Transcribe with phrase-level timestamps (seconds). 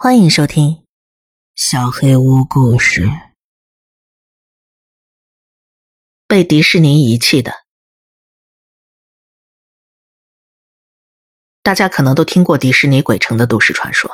[0.00, 0.70] 欢迎收听
[1.56, 3.06] 《小黑屋故事》。
[6.28, 7.52] 被迪士尼遗弃的，
[11.64, 14.08] 大家可能都听过迪士尼鬼城的都市传说。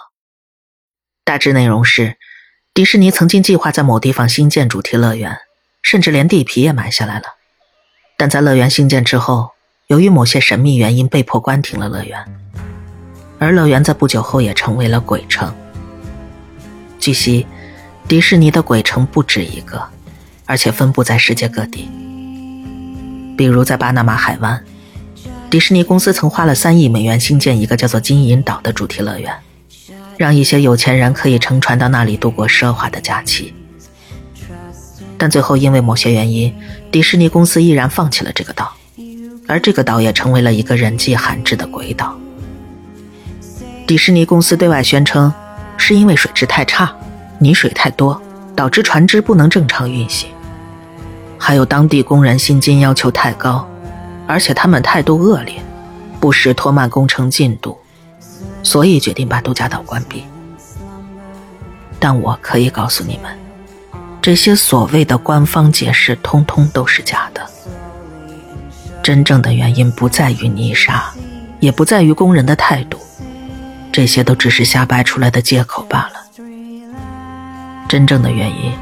[1.23, 2.17] 大致内容是，
[2.73, 5.39] 迪士尼曾经计划在某地方新建主题乐园，
[5.83, 7.27] 甚至连地皮也买下来了。
[8.17, 9.51] 但在乐园兴建之后，
[9.89, 12.41] 由于某些神秘原因，被迫关停了乐园。
[13.39, 15.55] 而乐园在不久后也成为了鬼城。
[17.05, 17.47] 据悉，
[18.09, 19.91] 迪士尼的鬼城不止一个，
[20.47, 21.87] 而且分布在世界各地。
[23.37, 24.65] 比如在巴拿马海湾，
[25.51, 29.31] 迪士尼公司曾花了三亿美元兴建一个叫做“金银岛”的主题乐园，
[30.17, 33.53] 让一些有钱人可以乘船到那里度过奢华的假期。
[35.19, 36.55] 但最后因为某些原因，
[36.91, 38.73] 迪士尼公司毅然放弃了这个岛，
[39.47, 42.19] 而这个岛也成为了一个人迹罕至的鬼岛。
[43.87, 45.31] 迪士尼公司对外宣称。
[45.77, 46.95] 是因为水质太差，
[47.39, 48.21] 泥水太多，
[48.57, 50.31] 导致船只不能正常运行。
[51.39, 53.69] 还有当地工人薪金要求太高，
[54.27, 55.63] 而且他们态度恶劣，
[56.19, 57.79] 不时拖慢工程进度，
[58.63, 60.25] 所以决定把度假岛关闭。
[61.99, 63.31] 但我可以告诉你们，
[64.23, 67.43] 这些所谓的官方解释通通都是假的。
[69.03, 71.13] 真正的原因不在于泥沙，
[71.61, 72.99] 也不在于工人的态度。
[73.95, 76.15] 这些都只是瞎掰出来的借口罢了。
[77.89, 78.73] 真正的原因，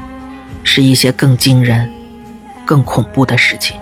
[0.63, 1.87] 是一些更惊人、
[2.65, 3.79] 更恐怖的事情。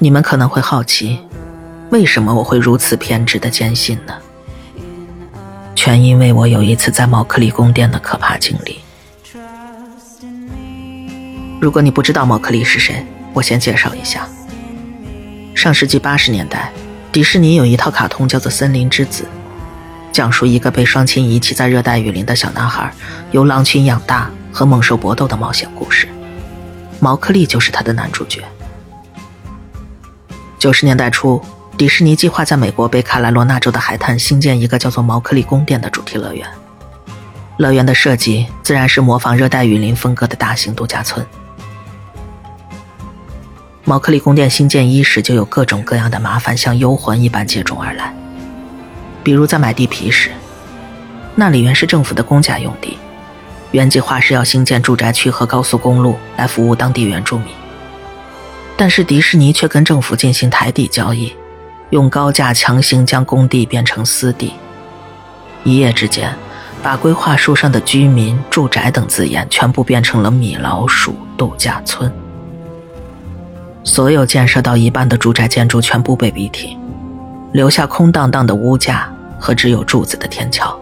[0.00, 1.20] 你们可能会好奇，
[1.90, 4.14] 为什么我会如此偏执的坚信呢？
[5.76, 8.80] 全因为我有一次在毛克利宫殿的可怕经历。
[11.60, 14.26] 如果你不知道毛克利是谁，我先介绍一下。
[15.54, 16.72] 上世纪八十年代。
[17.16, 19.24] 迪士尼有一套卡通叫做《森林之子》，
[20.12, 22.92] 讲述一个被双亲遗弃在热带雨林的小男孩
[23.30, 26.06] 由狼群养大和猛兽搏斗的冒险故事。
[27.00, 28.42] 毛克利就是他的男主角。
[30.58, 31.40] 九十年代初，
[31.78, 36.46] 迪士尼计划在美国北卡罗来纳州的海滩兴建一个叫做毛克利宫殿的主题乐园。
[37.56, 41.26] 乐园的设计自然是模仿热带雨林风格的大型度假村。
[43.88, 48.12] 毛克利宫殿兴建伊始，就有各种各样的麻烦像幽魂一般接踵而来。
[49.22, 50.32] 比如在买地皮时，
[51.36, 52.98] 那里原是政府的公家用地，
[53.70, 57.46] 原计划是要兴建住宅区和高速公路来服务当地原住民。
[58.76, 61.32] 但是迪士尼却跟政府进行台底交易，
[61.90, 64.54] 用高价强行将工地变成私地，
[65.62, 66.34] 一夜之间，
[66.82, 72.12] 把规划书上的居民、住宅等字眼全部变成了米老鼠度假村。
[73.86, 76.76] 所有建设到一半的住宅建筑全部被逼停，
[77.52, 79.08] 留下空荡荡的屋架
[79.38, 80.76] 和只有柱子的天桥。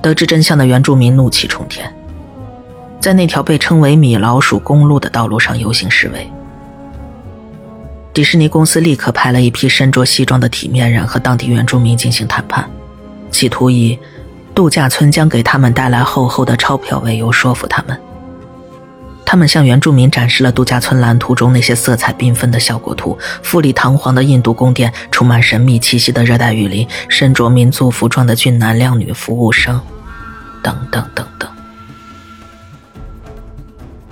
[0.00, 1.94] 得知真相的原住民怒气冲天，
[2.98, 6.28] 在那条被称为“米老鼠公路”的道路上游行示威。
[8.14, 12.68] 迪士尼公司立刻派了一批身着西装的体面人和当地原住民进行谈判，
[13.30, 13.98] 企图以
[14.54, 18.00] 度假村将给他们带来厚厚的钞票为由说服他们。
[19.30, 29.78] 他们向原住民展示了度假村蓝图中那些色彩缤纷的效果图：富丽堂皇的印度宫殿，充满神秘气息的热带雨林，身着民族服装的俊男靓女服务生，
[30.62, 31.50] 等等等等。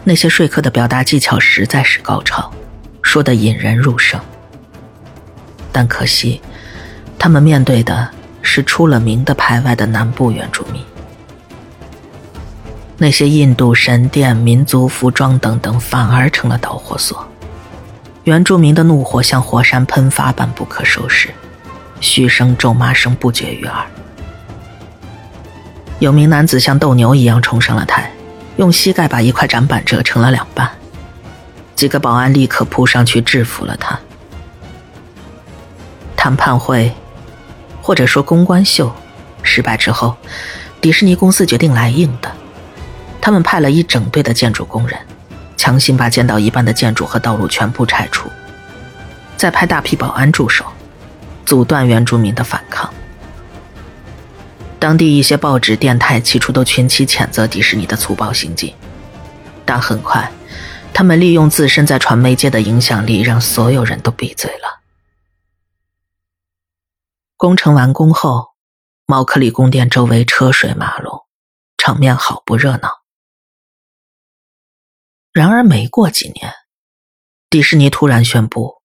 [0.05, 2.53] 那些说客的表达技巧实在是高超，
[3.01, 4.21] 说的引人入胜。
[5.73, 6.43] 但可惜，
[7.19, 8.07] 他们面对的
[8.43, 10.76] 是出了名的排外的南部原住民。
[12.99, 17.27] 那些印度神殿、民族服装等等，反而成了导火索。
[18.25, 21.29] 原住民的怒火像火山喷发般不可收拾，
[22.01, 23.87] 嘘声、咒骂声不绝于耳。
[25.99, 28.11] 有名男子像斗牛一样冲上了台，
[28.57, 30.71] 用膝盖把一块展板折成了两半。
[31.75, 33.99] 几个保安立刻扑上去制服了他。
[36.17, 36.93] 谈判会，
[37.83, 38.91] 或者说公关秀，
[39.43, 40.17] 失败之后，
[40.81, 42.33] 迪士尼公司决定来硬的。
[43.27, 44.97] 他们派了一整队的建筑工人，
[45.57, 48.31] 强行把建到一半的建筑和道路全部拆除，
[49.37, 50.65] 再派大批保安驻守，
[51.45, 52.89] 阻断原住民的反抗。
[54.79, 58.73] 当地一些报纸、电台起初都群起谴责迪士尼的粗暴行径，
[59.65, 60.31] 但很快，
[60.95, 64.83] 他们利用自身在传媒界的影响力，让所有人都闭嘴了。
[67.37, 68.51] 工程完工后，
[69.05, 71.23] 毛克里宫殿周围车水马龙，
[71.77, 72.96] 场面好不热闹。
[75.37, 76.51] 然而，没过几年，
[77.51, 78.81] 迪士尼突然宣布，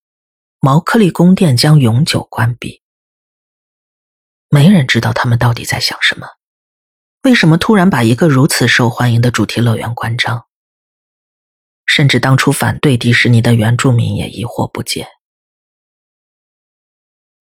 [0.60, 2.82] 毛克利宫殿将永久关闭。
[4.50, 6.28] 没人知道他们到底在想什么。
[7.22, 10.46] 为什么突然把一个如此受欢迎的主题乐园关张？
[11.86, 15.08] 甚至当初反对迪士尼的原住民也疑惑不解。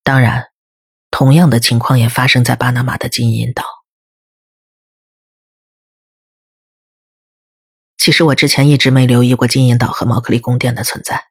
[0.05, 0.53] 当然，
[1.11, 3.65] 同样的情况也发生在巴拿马的金银岛。
[8.01, 11.27] 其实我之前一直没留意过金银岛和毛克利宫殿的存在，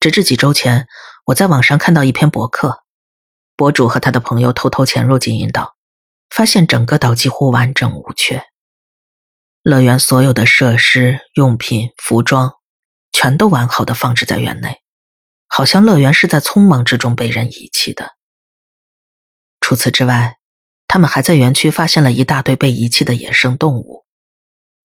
[0.00, 0.88] 直至几周前，
[1.26, 2.82] 我在网上看到一篇博客，
[3.54, 5.76] 博主和他的朋友偷偷潜入金银岛。
[6.30, 8.44] 发现整个岛几乎完整无缺，
[9.62, 12.52] 乐园所有的设施、用品、服装，
[13.12, 14.82] 全都完好的放置在园内，
[15.46, 18.16] 好像乐园是在匆忙之中被人遗弃的。
[19.60, 20.36] 除此之外，
[20.86, 24.04] 他们还在园区发现了一大堆被遗弃的野生动物，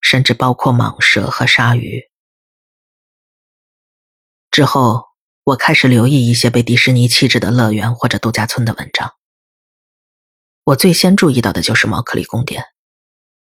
[0.04, 2.04] 甚至包括蟒蛇和鲨鱼。
[4.52, 5.06] 之后，
[5.46, 9.16] 我开始留意一些被迪士尼弃置的乐园或者度假村的文章。
[10.66, 12.66] 我最先注意到的就是毛克利宫殿，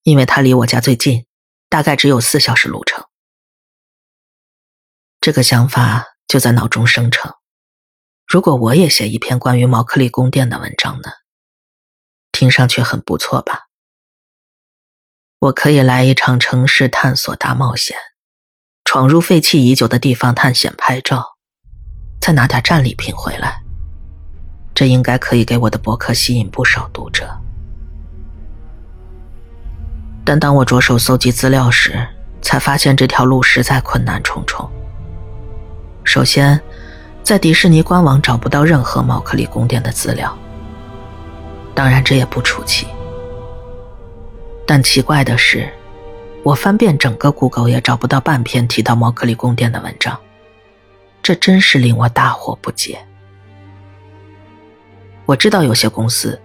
[0.04, 1.27] 因为它离我家最近，
[1.69, 3.06] 大概只有四小时路程。
[5.21, 7.36] 这个想法就在脑中生成：
[8.25, 11.09] 如果我也写一篇关于毛克利宫殿的文章呢？
[12.31, 13.62] 听上去很不错吧？
[15.44, 17.98] 我可以来一场城市探索大冒险，
[18.86, 21.36] 闯入废弃已久的地方探险拍照，
[22.22, 23.62] 再拿点战利品回来。
[24.74, 27.30] 这应该可以给我的博客吸引不少读者，
[30.24, 32.07] 但当我着手搜集资料时，
[32.42, 34.72] 才发现这条路实在困难重重。
[36.06, 36.57] 首先，
[37.22, 40.34] 在迪士尼官网找不到任何毛克利宫殿的资料，
[41.75, 42.88] 当然这也不出奇。
[44.65, 45.71] 但奇怪的是，
[46.44, 50.18] 我翻遍整个 Google 也找不到半篇提到毛克利宫殿的文章，
[51.21, 52.98] 这真是令我大惑不解。
[55.25, 56.39] 我知道有些公司，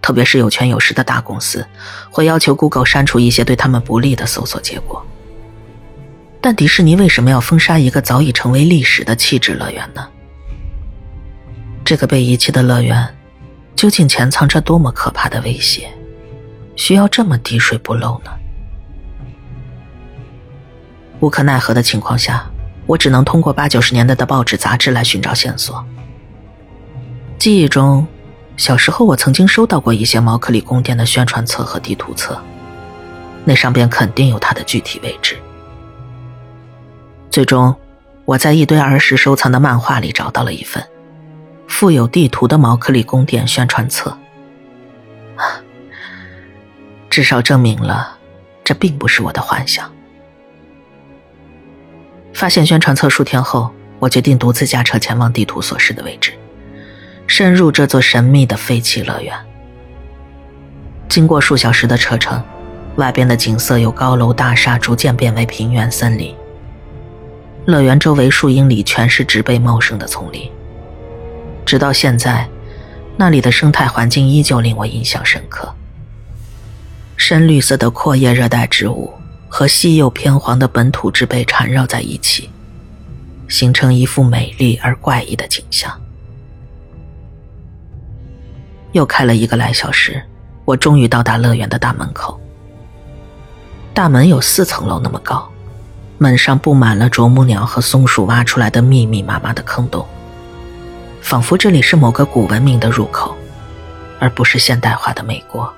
[0.00, 1.66] 特别是有权有势的大公司，
[2.10, 5.04] 会要求 Google 删除一些对他们不利的搜索结果。
[6.40, 10.06] 但迪士尼为什么要封杀一个早已成为历史的弃置乐园呢？
[11.84, 13.16] 这个被遗弃的乐园，
[13.74, 15.88] 究竟潜藏着多么可怕的威胁，
[16.76, 18.30] 需要这么滴水不漏呢？
[21.20, 22.44] 无可奈何的情况下，
[22.86, 25.84] 我只能通过八九十年代的报纸杂志来寻找线索。
[27.38, 28.06] 记忆中。
[28.56, 32.40] 小时候，我曾经收到过一些毛克利宫殿的宣传册和地图册，
[33.44, 35.36] 那上边肯定有它的具体位置。
[37.32, 37.74] 最终，
[38.24, 40.80] 我在一堆儿时收藏的漫画里找到了一份
[41.66, 44.16] 附有地图的毛克利宫殿宣传册，
[47.14, 48.18] 至少证明了
[48.64, 49.88] 这并不是我的幻想。
[52.32, 53.70] 发现宣传册数天后，
[54.00, 56.32] 我决定独自驾车前往地图所示的位置。
[57.28, 59.32] 深入这座神秘的废弃乐园。
[61.08, 62.42] 经过数小时的车程，
[62.96, 66.34] 外边的景色由高楼大厦逐渐变为平原森林。
[67.64, 70.50] 乐园周围数英里全是植被茂盛的丛林，
[71.64, 72.48] 直到现在，
[73.16, 75.72] 那里的生态环境依旧令我印象深刻。
[77.16, 79.12] 深绿色的阔叶热带植物
[79.48, 82.50] 和稀有偏黄的本土植被缠绕在一起，
[83.48, 85.92] 形成一幅美丽而怪异的景象。
[88.92, 90.22] 又开了一个来小时，
[90.64, 92.38] 我终于到达乐园的大门口。
[93.92, 95.48] 大门有四层楼那么高，
[96.18, 100.04] 门上布满了啄木鸟和松鼠挖出来的密密麻麻的坑洞，
[101.22, 103.34] 仿佛这里是某个古文明的入口，
[104.18, 105.72] 而不是现代化的美国。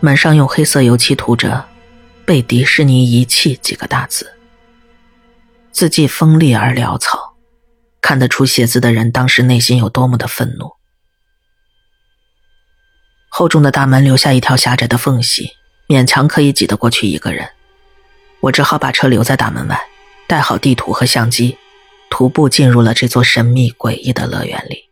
[0.00, 1.66] 门上用黑色油漆涂着
[2.24, 4.34] “被迪士尼遗弃”几个大字，
[5.72, 7.36] 字迹锋利而潦草。
[8.00, 10.72] 看得出写字的人当时内心有多么的愤怒。
[13.28, 15.50] 厚重的大门留下一条狭窄的缝隙，
[15.88, 17.50] 勉强可以挤得过去一个人。
[18.40, 19.78] 我只好把车留在大门外，
[20.26, 21.58] 带好地图和相机，
[22.08, 24.87] 徒步进入了这座神秘诡异的乐园里。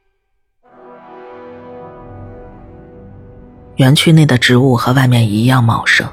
[3.76, 6.08] 园区内的植物和外面一样茂盛，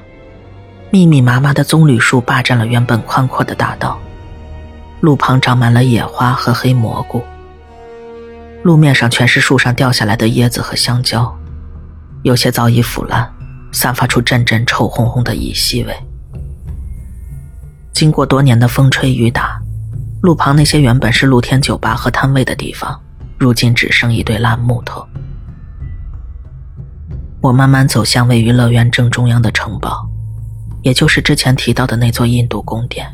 [0.91, 3.97] 密密麻麻的棕榈树霸占了原本宽阔的大道。
[4.99, 7.21] 路旁长满了野花和黑蘑菇，
[8.63, 11.33] 路面上全是树上掉下来的椰子和香蕉，
[12.23, 13.31] 有些早已腐烂，
[13.71, 15.95] 散发出阵阵臭烘烘的乙烯味。
[17.93, 19.57] 经过多年的风吹雨打，
[20.21, 22.99] 路旁那些原本是露天酒吧和摊位的地方，
[23.37, 25.05] 如今只剩一堆烂木头。
[27.43, 30.07] 我慢慢走向位于乐园正中央的城堡，
[30.81, 33.05] 也就是之前提到的那座印度宫殿。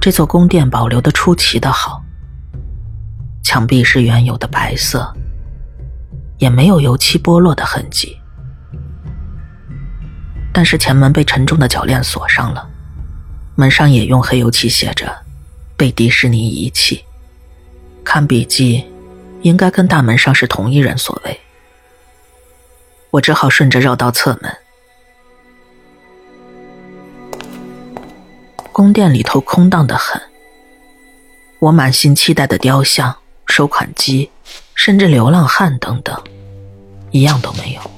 [0.00, 2.02] 这座宫殿保留的出奇的好，
[3.44, 5.14] 墙壁是原有的白色，
[6.38, 8.16] 也没有油漆剥落的痕迹。
[10.50, 12.66] 但是前门被沉重的铰链锁上了，
[13.54, 15.14] 门上也用黑油漆写着
[15.76, 17.04] “被迪士尼遗弃”。
[18.02, 18.86] 看笔记，
[19.42, 21.40] 应该跟大门上是同一人所为。
[23.10, 24.56] 我只好顺着绕道侧门。
[28.72, 30.20] 宫殿里头空荡的很，
[31.58, 33.14] 我满心期待的雕像、
[33.46, 34.30] 收款机，
[34.74, 36.18] 甚至流浪汉等等，
[37.10, 37.90] 一样都没有。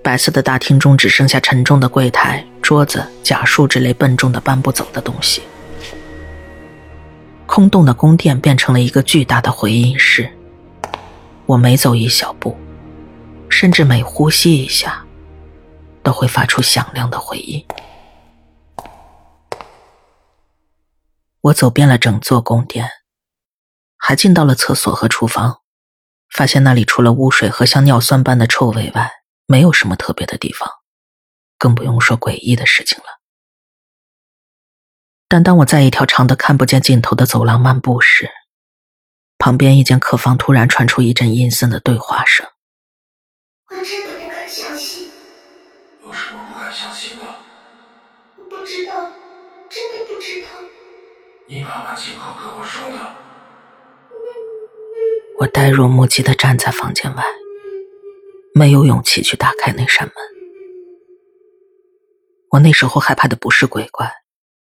[0.00, 5.42] 白色的大厅中只剩下沉重的柜台、桌子、假树之类笨重的搬不走的东西。
[7.54, 10.32] 空洞的宫殿变成了一个巨大的回音室。
[11.44, 12.56] 我每走一小步，
[13.50, 15.04] 甚至每呼吸一下，
[16.02, 17.62] 都会发出响亮的回音。
[21.42, 22.88] 我走遍了整座宫殿，
[23.98, 25.58] 还进到了厕所和厨房，
[26.30, 29.12] 发现那里除了污水和像尿酸般的臭味外，
[29.44, 30.66] 没有什么特别的地方，
[31.58, 33.21] 更不用说诡异的事情了。
[35.32, 38.28] 但当我在一条长的看不见尽头的走廊漫步时，
[39.38, 42.46] 旁边一间客房突然传出一阵阴森的对话声。
[43.70, 45.08] 我真的不敢相信。
[46.04, 47.24] 有什么不敢相信的？
[48.36, 48.92] 我不知道，
[49.70, 50.48] 真的不知道。
[51.48, 52.98] 你妈妈亲口跟我说的。
[55.38, 57.24] 我呆若木鸡的站在房间外。
[58.54, 60.14] 没有勇气去打开那扇门。
[62.50, 64.12] 我那时候害怕的不是鬼怪，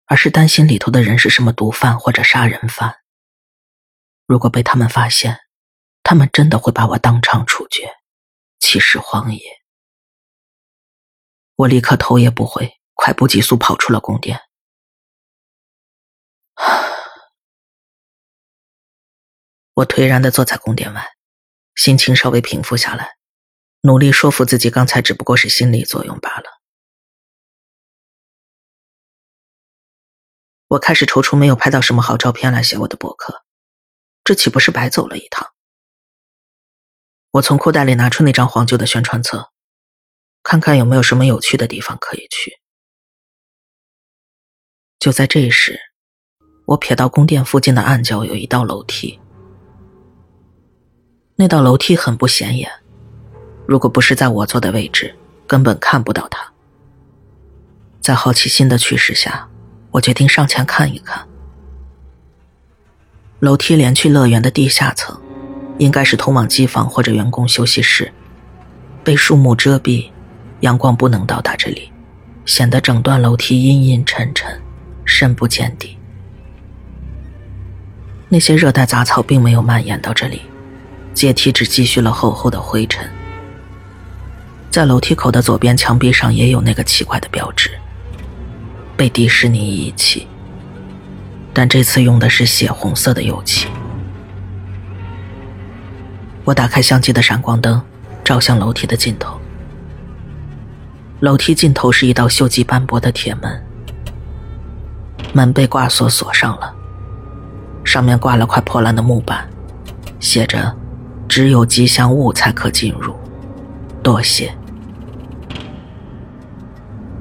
[0.07, 3.01] 而是担心里头的人是什么毒贩或者杀人犯。
[4.25, 5.41] 如果被他们发现，
[6.01, 7.97] 他们真的会把我当场处决，
[8.59, 9.41] 弃尸荒野。
[11.55, 14.39] 我立刻头也不回，快步急速跑出了宫殿。
[19.75, 21.05] 我颓然的坐在宫殿外，
[21.75, 23.17] 心情稍微平复下来。
[23.81, 26.56] 努力说服自己，刚才只不过是心理作用罢了。
[30.69, 33.43] 我开始踌躇，没有拍到什么好照片来写我的博客，
[34.23, 35.53] 这岂不是白走了一趟？
[37.31, 39.51] 我从裤袋里拿出那张黄旧的宣传册，
[40.43, 42.59] 看看有没有什么有趣的地方可以去。
[44.99, 45.79] 就在这时，
[46.65, 49.19] 我瞥到宫殿附近的暗角有一道楼梯，
[51.35, 52.69] 那道楼梯很不显眼。
[53.67, 56.51] 如果不是在我坐的位置，根本看不到它。
[58.01, 59.49] 在好奇心的驱使下，
[59.97, 61.27] 我决定上前看一看。
[63.39, 65.19] 楼梯连去乐园的地下层，
[65.79, 68.11] 应该是通往机房或者员工休息室，
[69.03, 70.09] 被树木遮蔽，
[70.59, 71.91] 阳光不能到达这里，
[72.45, 74.61] 显得整段楼梯阴阴沉沉，
[75.03, 75.97] 深不见底。
[78.29, 80.41] 那些热带杂草并没有蔓延到这里，
[81.13, 83.09] 阶梯只积蓄了厚厚的灰尘。
[84.69, 87.71] 在楼梯口的左边墙壁上也有那个奇怪的标志，
[88.97, 90.27] 被迪士尼遗弃。
[91.53, 93.67] 但这次用的是血红色的油漆。
[96.43, 97.81] 我打开相机的闪光灯，
[98.23, 99.39] 照向楼梯的尽头。
[101.21, 103.63] 楼梯尽头是一道锈迹斑驳的铁门，
[105.33, 106.73] 门被挂锁锁上了，
[107.83, 109.49] 上面挂了块破烂的木板，
[110.19, 110.75] 写着
[111.27, 113.15] “只有吉祥物才可进入”。
[114.03, 114.53] 多谢。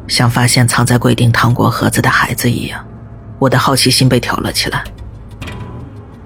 [0.08, 2.84] 像发现藏在柜顶糖果盒子的孩子一样，
[3.38, 4.84] 我的好奇心被挑了起来。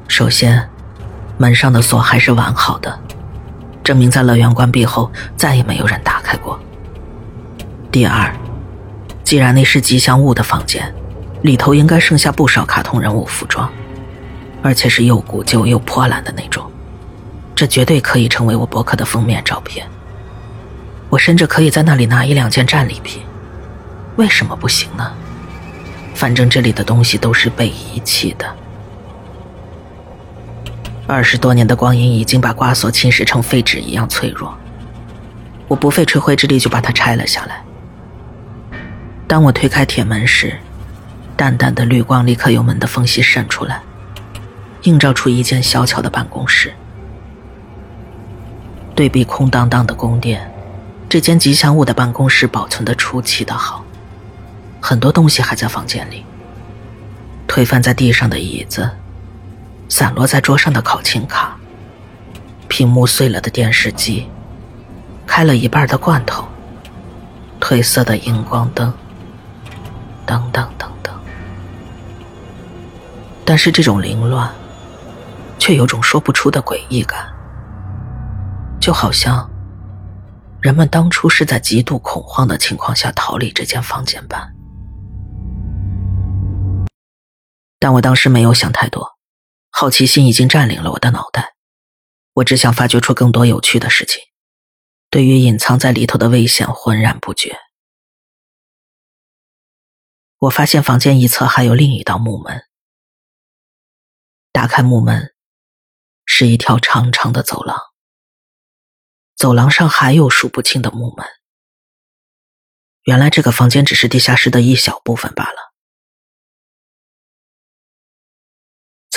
[0.09, 0.69] 首先，
[1.39, 2.99] 门上的锁还是完好的，
[3.83, 6.59] 证明在乐园关闭后再也没有人打开过。
[7.91, 8.35] 第二，
[9.25, 10.93] 既然那是吉祥物的房间，
[11.43, 13.71] 里头应该剩下不少卡通人物服装，
[14.63, 16.71] 而且是又古旧又破烂的那种，
[17.55, 19.87] 这绝对可以成为我博客的封面照片。
[21.09, 23.23] 我甚至可以在那里拿一两件战利品，
[24.17, 25.13] 为什么不行呢？
[26.15, 28.47] 反正这里的东西都是被遗弃的。
[31.07, 34.55] 二十多年的光阴已经把挂锁侵蚀成废纸一样脆弱，
[35.67, 37.63] 我不费吹灰之力就把它拆了下来。
[39.27, 40.59] 当我推开铁门时，
[41.37, 43.81] 淡淡的绿光立刻由门的缝隙渗出来，
[44.83, 46.73] 映照出一间小巧的办公室。
[48.95, 50.53] 对比空荡荡的宫殿。
[51.09, 53.85] 这间吉祥物的办公室保存的出奇的好，
[54.81, 56.25] 很多东西还在房间里。
[57.47, 58.89] 推翻在地上的椅子，
[59.89, 61.57] 散落在桌上的考勤卡，
[62.69, 64.29] 屏幕碎了的电视机，
[65.27, 66.47] 开了一半的罐头，
[67.61, 68.95] 褪色的荧光灯，
[70.25, 71.13] 等等等等。
[73.45, 74.49] 但是这种凌乱，
[75.59, 77.27] 却有种说不出的诡异感，
[78.81, 79.51] 就好像
[80.61, 84.55] 人们当初是在极度恐慌的情况下逃离这间房间般。
[87.81, 89.17] 但我当时没有想太多，
[89.71, 91.55] 好奇心已经占领了我的脑袋，
[92.35, 94.23] 我只想发掘出更多有趣的事情，
[95.09, 97.59] 对于隐藏在里头的危险浑然不觉。
[100.41, 102.63] 我发现房间一侧还有另一道木门，
[104.53, 105.35] 打开木门，
[106.27, 107.79] 是一条长长的走廊，
[109.37, 111.27] 走廊上还有数不清的木门。
[113.05, 115.70] 原来这个房间只是地下室的一小部分罢了。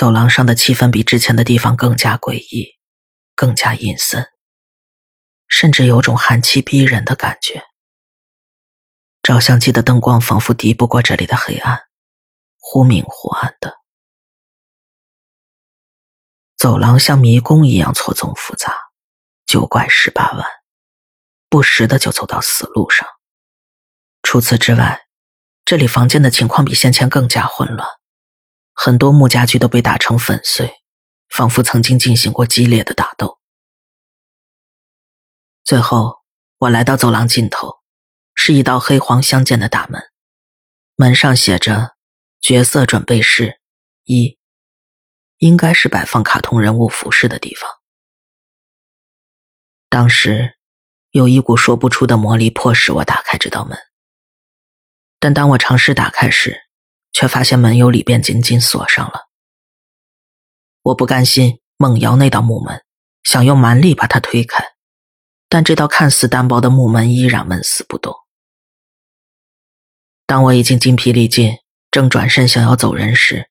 [0.04, 2.74] 走廊上的气氛比之前的地方更加诡异，
[3.34, 4.26] 更加阴森，
[5.48, 7.64] 甚至有种寒气逼人的感觉。
[9.22, 11.84] 照相机的灯光仿佛敌不过这里的黑暗，
[12.58, 13.78] 忽明忽暗的。
[16.58, 18.76] 走廊像迷宫一样错综复杂，
[19.46, 20.44] 九拐十八弯，
[21.48, 23.08] 不时的就走到死路上。
[24.22, 25.06] 除此之外，
[25.64, 27.88] 这里房间的情况比先前更加混乱。
[28.74, 30.82] 很多木家具都被打成粉碎，
[31.28, 33.40] 仿佛曾经进行过激烈的打斗。
[35.62, 36.18] 最后，
[36.58, 37.78] 我来到走廊尽头，
[38.34, 40.02] 是一道黑黄相间的大门，
[40.96, 41.96] 门上写着
[42.40, 43.60] “角色准备室
[44.02, 44.38] 一”，
[45.38, 47.70] 应该是摆放卡通人物服饰的地方。
[49.88, 50.58] 当时，
[51.10, 53.78] 有一股说不出的魔力迫使我打开这道门，
[55.18, 56.63] 但当我尝试打开时，
[57.14, 59.28] 却发现门由里边紧紧锁上了。
[60.82, 62.82] 我不甘心，猛摇那道木门，
[63.22, 64.62] 想用蛮力把它推开，
[65.48, 68.14] 但这道看似单薄的木门依然纹丝不动。
[70.26, 71.56] 当我已经筋疲力尽，
[71.90, 73.48] 正转身想要走人时，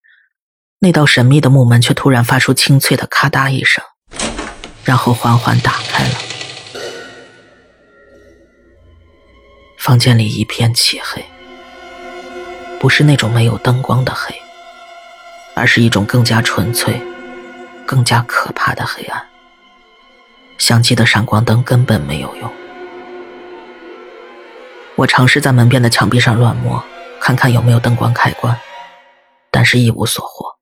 [0.80, 3.84] 那道神秘的木门却突然发出清脆的咔嗒一声，
[4.84, 6.16] 然后缓缓打开了。
[9.80, 11.26] 房间里一片漆黑。
[12.84, 14.36] 不是那种没有灯光的黑，
[15.56, 17.02] 而是一种更加纯粹、
[17.86, 19.26] 更加可怕的黑暗。
[20.58, 22.54] 相机的闪光灯根本没有用。
[24.98, 26.84] 我尝试在门边的墙壁上乱摸，
[27.22, 28.60] 看看有没有灯光开关，
[29.50, 30.58] 但是一无所获。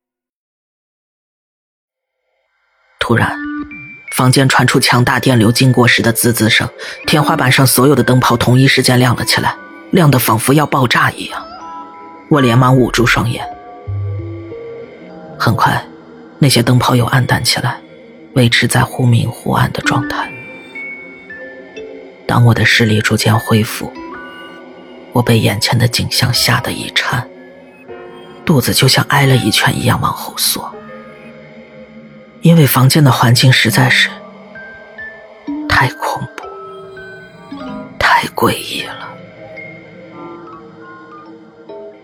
[3.00, 3.36] 突然，
[4.12, 6.70] 房间传出强大电流经过时的滋滋声，
[7.08, 9.56] 天花板上所有的灯泡同一时间亮了起来，
[9.90, 11.48] 亮得仿佛要爆炸一样。
[12.32, 13.46] 我连忙捂住双眼。
[15.38, 15.86] 很快，
[16.40, 17.76] 那些灯泡又暗淡起来，
[18.36, 20.32] 维持在忽明忽暗的状态。
[22.26, 23.92] 当我的视力逐渐恢复，
[25.12, 27.28] 我被眼前的景象吓得一颤，
[28.46, 30.74] 肚子就像挨了一拳一样往后缩，
[32.40, 34.10] 因为房间的环境实在是
[35.68, 36.46] 太恐怖、
[38.00, 39.11] 太诡异了。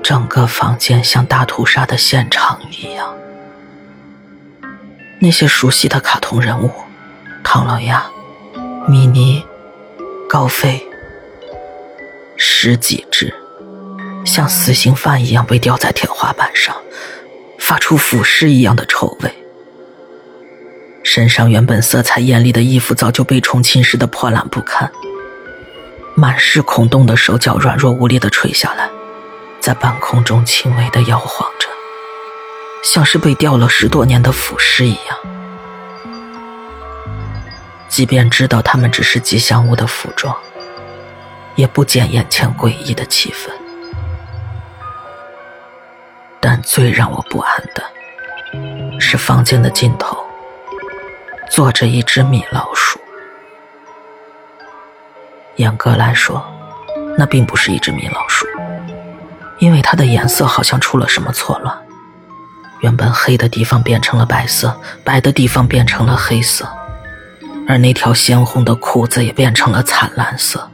[0.07, 3.13] 整个房间像大屠杀的现场一样，
[5.19, 6.71] 那些熟悉的卡通人物，
[7.43, 8.05] 唐老鸭、
[8.87, 9.45] 米妮、
[10.29, 10.81] 高飞，
[12.37, 13.33] 十几只，
[14.25, 16.73] 像死刑犯一样被吊在天花板上，
[17.59, 19.33] 发出腐尸一样的臭味。
[21.03, 24.89] 身上原本色彩艳丽的衣服早就被虫侵蚀的破烂不堪，
[26.15, 28.89] 满是孔洞的手脚软弱无力的垂下来。
[29.67, 31.67] 在半空中轻微的摇晃着，
[32.81, 35.17] 像是被吊了十多年的腐尸一样。
[37.89, 40.33] 即便知道他们只是吉祥物的服装，
[41.55, 43.51] 也不减眼前诡异的气氛。
[46.39, 47.83] 但最让我不安的，
[49.01, 50.17] 是房间的尽头
[51.51, 52.97] 坐着一只米老鼠。
[55.57, 56.41] 严格来说，
[57.17, 58.47] 那并不是一只米老鼠。
[59.59, 61.75] 因为它的颜色好像出了什么错乱，
[62.81, 66.69] 原本黑的地方变成了白色，白的地方变成了黑色，
[67.67, 70.69] 而那条鲜红的裤子也变成了惨蓝色。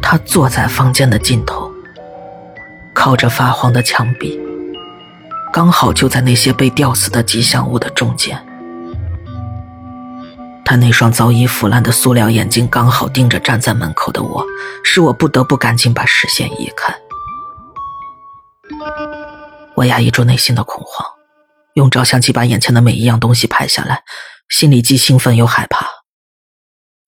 [0.00, 1.68] 他坐在房间的尽头，
[2.94, 4.38] 靠着发黄的墙壁，
[5.52, 8.40] 刚好就在那些被吊死的吉祥物的中间。
[10.68, 14.44] 他那双早已腐烂的塑料眼睛刚好盯着站在门口的我，
[14.82, 16.92] 使我不得不赶紧把视线移开。
[19.76, 21.06] 我压抑住内心的恐慌，
[21.74, 24.02] 用照相机把眼前的每一样东西拍下来，
[24.48, 25.86] 心里既兴奋又害怕。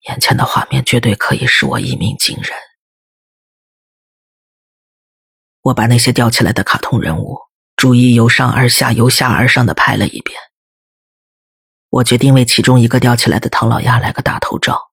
[0.08, 2.52] 眼前的画面绝对可以使我一鸣惊人。
[5.62, 7.36] 我把那些吊起来的卡通人物
[7.74, 10.38] 逐一由上而下、由下而上的拍了一遍。
[11.90, 14.90] 我决定为其中一个吊起来的唐老鸭来个大头照。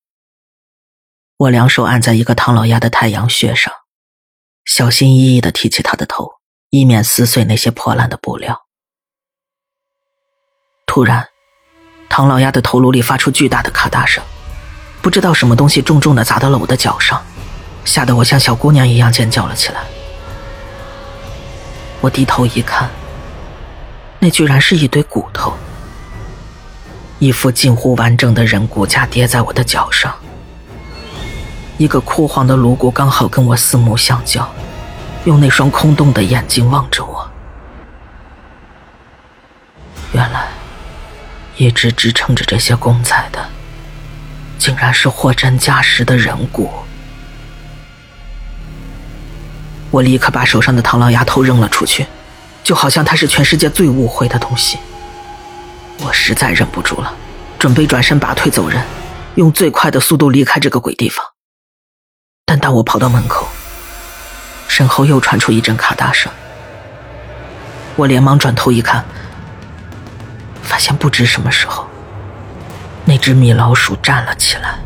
[1.38, 3.74] 我两手按在一个唐老鸭的太阳穴上，
[4.64, 6.36] 小心翼翼地提起他的头，
[6.70, 8.66] 以免撕碎那些破烂的布料。
[10.86, 11.28] 突然，
[12.08, 14.24] 唐老鸭的头颅里发出巨大的咔嗒声，
[15.02, 17.22] 不知道什么东西重重地砸到了我的脚上，
[17.84, 19.84] 吓得我像小姑娘一样尖叫了起来。
[22.00, 22.90] 我低头一看，
[24.20, 25.54] 那居然是一堆骨头，
[27.20, 30.14] 一副近乎完整的人骨架叠在我的脚上，
[31.78, 34.48] 一个枯黄的颅骨刚好跟我四目相交，
[35.24, 37.32] 用那双空洞的眼睛望着我。
[40.12, 40.50] 原来，
[41.56, 43.46] 一直支撑着这些公仔的，
[44.58, 46.70] 竟然是货真价实的人骨。
[49.90, 52.06] 我立刻把手上的螳螂牙头扔了出去，
[52.62, 54.78] 就好像它是全世界最污秽的东西。
[56.00, 57.14] 我实在忍不住了，
[57.58, 58.84] 准备转身拔腿走人，
[59.36, 61.26] 用最快的速度离开这个鬼地方。
[62.46, 63.48] 但当我跑到门口，
[64.68, 66.32] 身后又传出一阵咔嗒声。
[67.96, 69.04] 我连忙转头一看，
[70.62, 71.88] 发现不知什么时候，
[73.06, 74.78] 那只米老鼠站了起来。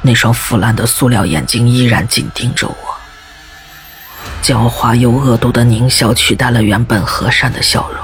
[0.00, 2.74] 那双腐烂的塑料眼睛依然紧盯着我，
[4.42, 8.00] 狡猾又恶毒的狞笑取代了原本和善的笑容。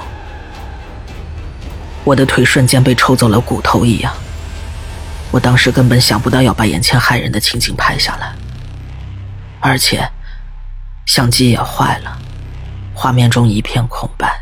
[2.04, 4.12] 我的腿瞬间被抽走了骨头一样，
[5.30, 8.32] 我当时根本想不到要把眼前骇人的情景拍下来，
[9.58, 10.06] 而且
[11.06, 12.18] 相机也坏了，
[12.94, 14.38] 画面中一片空白，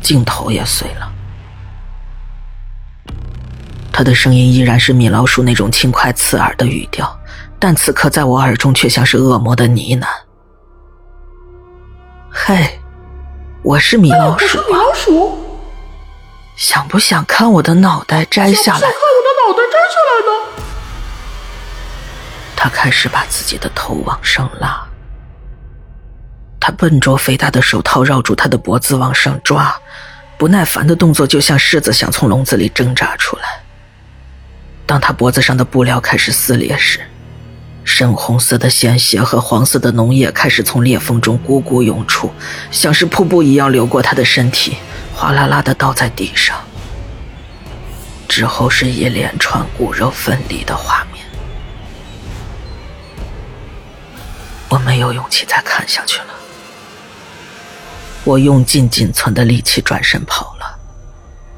[0.00, 1.12] 镜头也碎了。
[3.92, 7.16] 他的声音依然是米老鼠那种轻快刺耳的语调，
[7.60, 10.06] 但此刻在我耳中却像是恶魔的呢喃
[12.32, 12.80] ：“嘿，
[13.62, 14.58] 我是。”米老鼠，
[16.64, 18.80] 想不想看我的脑袋摘下来？
[18.80, 20.32] 想想看我的脑袋摘下来呢？
[22.56, 24.82] 他开始把自己的头往上拉，
[26.58, 29.78] 他笨拙肥大的手套绕住他的脖子往上抓，
[30.38, 33.42] 不耐烦的动作就像狮子想从笼子里挣扎出来。
[34.86, 37.00] 当他脖子上的布料开始撕裂时，
[37.84, 42.32] 深红色的鲜血和黄色的脓液开始从裂缝中汩汩涌出，
[42.70, 44.78] 像是瀑布一样流过他的身体，
[45.14, 46.62] 哗啦啦的倒在地上。
[48.28, 51.24] 之后是一连串骨肉分离的画面，
[54.68, 56.34] 我没有勇气再看下去了。
[58.24, 60.78] 我用尽仅存的力气转身跑了，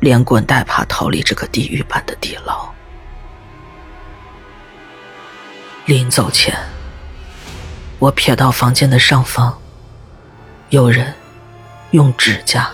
[0.01, 2.69] 连滚带爬逃离这个地狱般的地牢。
[5.87, 6.59] 临走前，
[7.99, 9.57] 我瞥到房间的上方，
[10.69, 11.15] 有人
[11.93, 12.69] 用指甲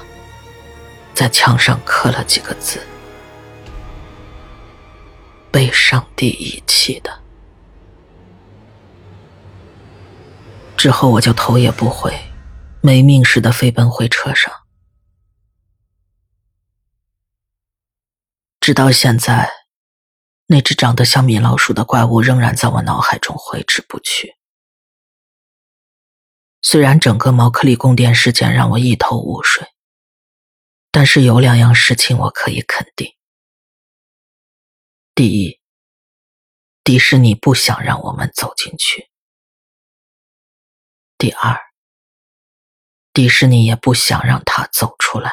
[1.14, 2.80] 在墙上刻了几个字
[5.52, 7.20] ：“被上帝遗弃的。”
[10.76, 12.12] 之后我就头也不回，
[12.80, 14.52] 没命似的飞奔回车上。
[18.60, 19.62] 直到现在。
[20.46, 24.36] 那只长得像米老鼠的怪物仍然在我脑海中挥之不去。
[26.60, 29.66] 虽然整个毛克利宫殿事件让我一头雾水，
[30.94, 33.16] 但是有两样事情我可以肯定：
[35.14, 35.58] 第一，
[36.84, 39.08] 迪士尼不想让我们走进去；
[41.16, 41.58] 第二，
[43.14, 45.32] 迪士尼也不想让他走出来。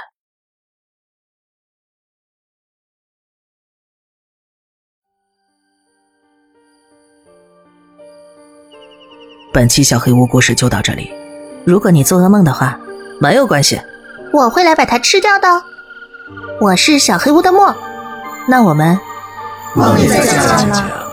[9.51, 11.11] 本期小黑屋故事就到这里。
[11.65, 12.79] 如果你做噩梦的话，
[13.19, 13.81] 没有关系，
[14.31, 15.63] 我会来把它吃掉的。
[16.61, 17.75] 我是小黑屋的墨，
[18.47, 18.99] 那我们
[19.75, 21.08] 梦里再见了。